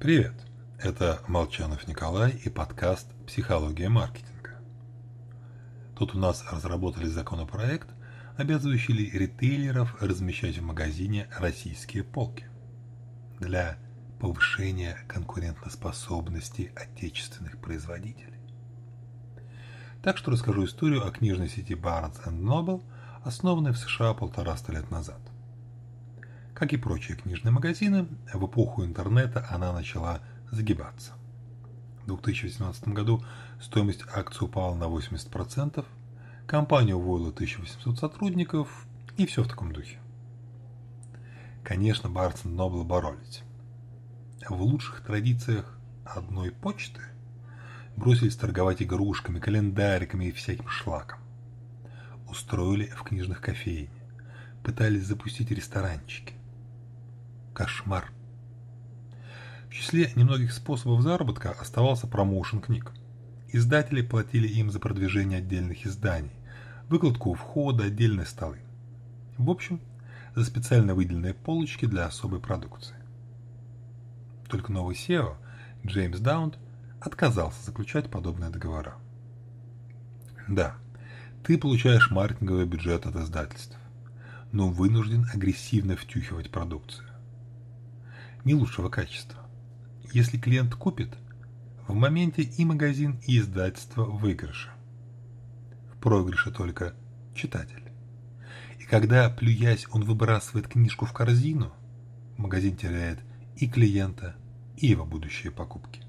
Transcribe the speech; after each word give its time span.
Привет! 0.00 0.32
Это 0.78 1.20
Молчанов 1.28 1.86
Николай 1.86 2.30
и 2.30 2.48
подкаст 2.48 3.06
«Психология 3.26 3.90
маркетинга». 3.90 4.58
Тут 5.94 6.14
у 6.14 6.18
нас 6.18 6.42
разработали 6.50 7.04
законопроект, 7.04 7.86
обязывающий 8.38 9.10
ритейлеров 9.10 10.00
размещать 10.00 10.56
в 10.56 10.62
магазине 10.62 11.28
российские 11.36 12.02
полки 12.02 12.46
для 13.40 13.76
повышения 14.18 14.96
конкурентоспособности 15.06 16.72
отечественных 16.74 17.58
производителей. 17.58 18.40
Так 20.02 20.16
что 20.16 20.30
расскажу 20.30 20.64
историю 20.64 21.06
о 21.06 21.10
книжной 21.10 21.50
сети 21.50 21.74
Barnes 21.74 22.24
Noble, 22.24 22.82
основанной 23.22 23.72
в 23.72 23.76
США 23.76 24.14
полтораста 24.14 24.72
лет 24.72 24.90
назад. 24.90 25.20
Как 26.60 26.74
и 26.74 26.76
прочие 26.76 27.16
книжные 27.16 27.52
магазины, 27.52 28.06
в 28.34 28.46
эпоху 28.46 28.84
интернета 28.84 29.46
она 29.48 29.72
начала 29.72 30.20
загибаться. 30.52 31.12
В 32.02 32.08
2018 32.08 32.88
году 32.88 33.24
стоимость 33.58 34.04
акций 34.14 34.44
упала 34.44 34.74
на 34.74 34.84
80%, 34.84 35.82
компания 36.46 36.94
уволила 36.94 37.30
1800 37.30 37.98
сотрудников 37.98 38.84
и 39.16 39.24
все 39.24 39.42
в 39.42 39.48
таком 39.48 39.72
духе. 39.72 40.00
Конечно, 41.64 42.10
Барнс 42.10 42.44
Нобл 42.44 42.84
боролись. 42.84 43.40
В 44.46 44.60
лучших 44.60 45.00
традициях 45.00 45.78
одной 46.04 46.50
почты 46.50 47.00
бросились 47.96 48.36
торговать 48.36 48.82
игрушками, 48.82 49.40
календариками 49.40 50.26
и 50.26 50.32
всяким 50.32 50.68
шлаком. 50.68 51.20
Устроили 52.28 52.84
в 52.84 53.02
книжных 53.02 53.40
кофейне, 53.40 53.88
пытались 54.62 55.06
запустить 55.06 55.50
ресторанчики. 55.50 56.34
Кошмар. 57.60 58.10
В 59.68 59.74
числе 59.74 60.10
немногих 60.16 60.50
способов 60.50 61.02
заработка 61.02 61.50
оставался 61.50 62.06
промоушен 62.06 62.62
книг. 62.62 62.90
Издатели 63.48 64.00
платили 64.00 64.48
им 64.48 64.70
за 64.70 64.80
продвижение 64.80 65.40
отдельных 65.40 65.84
изданий, 65.84 66.32
выкладку 66.88 67.28
у 67.28 67.34
входа, 67.34 67.84
отдельные 67.84 68.24
столы. 68.24 68.60
В 69.36 69.50
общем, 69.50 69.78
за 70.34 70.46
специально 70.46 70.94
выделенные 70.94 71.34
полочки 71.34 71.84
для 71.84 72.06
особой 72.06 72.40
продукции. 72.40 72.96
Только 74.48 74.72
новый 74.72 74.96
SEO, 74.96 75.36
Джеймс 75.84 76.18
Даунт, 76.18 76.58
отказался 76.98 77.62
заключать 77.62 78.10
подобные 78.10 78.48
договора. 78.48 78.94
Да, 80.48 80.76
ты 81.44 81.58
получаешь 81.58 82.10
маркетинговый 82.10 82.64
бюджет 82.64 83.04
от 83.04 83.16
издательств, 83.16 83.76
но 84.50 84.70
вынужден 84.70 85.28
агрессивно 85.34 85.94
втюхивать 85.94 86.50
продукцию. 86.50 87.10
Не 88.44 88.54
лучшего 88.54 88.88
качества. 88.88 89.38
Если 90.12 90.38
клиент 90.38 90.74
купит, 90.74 91.10
в 91.86 91.94
моменте 91.94 92.42
и 92.42 92.64
магазин, 92.64 93.20
и 93.26 93.38
издательство 93.38 94.04
в 94.04 94.20
выигрыше. 94.20 94.70
В 95.92 95.98
проигрыше 95.98 96.50
только 96.50 96.94
читатель. 97.34 97.82
И 98.78 98.84
когда, 98.84 99.28
плюясь, 99.28 99.86
он 99.90 100.04
выбрасывает 100.04 100.68
книжку 100.68 101.04
в 101.04 101.12
корзину, 101.12 101.72
магазин 102.38 102.76
теряет 102.76 103.18
и 103.56 103.68
клиента, 103.68 104.36
и 104.76 104.86
его 104.86 105.04
будущие 105.04 105.52
покупки. 105.52 106.00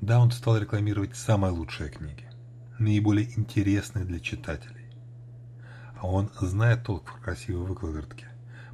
Да, 0.00 0.18
он 0.20 0.32
стал 0.32 0.58
рекламировать 0.58 1.16
самые 1.16 1.52
лучшие 1.52 1.88
книги, 1.88 2.28
наиболее 2.78 3.38
интересные 3.38 4.04
для 4.04 4.18
читателей. 4.18 4.90
А 6.00 6.08
он 6.08 6.30
знает 6.40 6.82
толк 6.82 7.08
в 7.08 7.20
красивой 7.20 7.66
выкладке. 7.66 8.26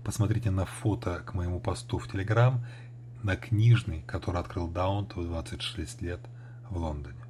Посмотрите 0.04 0.50
на 0.50 0.64
фото 0.64 1.22
к 1.26 1.34
моему 1.34 1.60
посту 1.60 1.98
в 1.98 2.08
Телеграм 2.08 2.64
на 3.22 3.36
книжный, 3.36 4.02
который 4.02 4.40
открыл 4.40 4.66
Даунт 4.66 5.14
в 5.14 5.22
26 5.22 6.00
лет 6.00 6.20
в 6.70 6.78
Лондоне. 6.78 7.20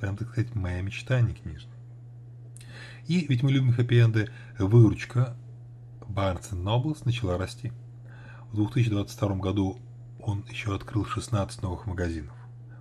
Прям, 0.00 0.16
так 0.16 0.30
сказать, 0.30 0.54
моя 0.54 0.80
мечта, 0.80 1.16
а 1.16 1.20
не 1.20 1.34
книжный. 1.34 1.74
И 3.06 3.26
ведь 3.28 3.42
мы 3.42 3.52
любим 3.52 3.72
хэппи-энды, 3.72 4.30
выручка 4.58 5.36
Barnes 6.00 6.50
Nobles 6.52 7.02
начала 7.04 7.36
расти. 7.36 7.72
В 8.52 8.56
2022 8.56 9.36
году 9.36 9.78
он 10.18 10.46
еще 10.48 10.74
открыл 10.74 11.04
16 11.04 11.62
новых 11.62 11.86
магазинов. 11.86 12.34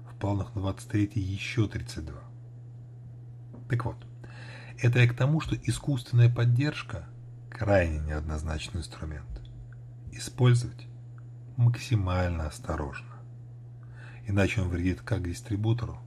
В 0.10 0.16
планах 0.16 0.56
на 0.56 0.62
23 0.62 1.12
еще 1.16 1.68
32. 1.68 2.16
Так 3.70 3.84
вот, 3.84 3.98
это 4.78 5.00
я 5.00 5.08
к 5.08 5.16
тому, 5.16 5.42
что 5.42 5.58
искусственная 5.58 6.34
поддержка– 6.34 7.10
крайне 7.58 8.00
неоднозначный 8.00 8.82
инструмент. 8.82 9.42
Использовать 10.12 10.88
максимально 11.58 12.48
осторожно. 12.48 13.16
Иначе 14.28 14.62
он 14.62 14.70
вредит 14.70 15.02
как 15.02 15.24
дистрибутору, 15.24 16.00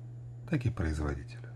так 0.48 0.64
и 0.64 0.70
производителю. 0.70 1.48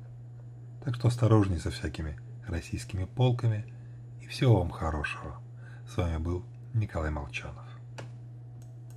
Так 0.85 0.97
что 0.97 1.09
осторожней 1.09 1.61
со 1.61 1.71
всякими 1.71 2.19
российскими 2.47 3.05
полками 3.05 3.73
и 4.21 4.27
всего 4.27 4.59
вам 4.59 4.71
хорошего. 4.71 5.41
С 5.89 5.97
вами 5.97 6.19
был 6.19 6.45
Николай 6.73 7.11
Молчанов. 7.11 7.74